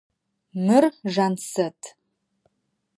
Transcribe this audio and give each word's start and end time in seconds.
Мыр 0.65 0.83
Жансэт. 1.13 1.79